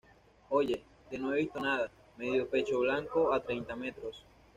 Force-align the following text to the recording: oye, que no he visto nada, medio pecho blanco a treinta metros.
oye, 0.49 0.83
que 1.11 1.19
no 1.19 1.31
he 1.31 1.41
visto 1.41 1.59
nada, 1.59 1.91
medio 2.17 2.49
pecho 2.49 2.79
blanco 2.79 3.31
a 3.33 3.43
treinta 3.43 3.75
metros. 3.75 4.25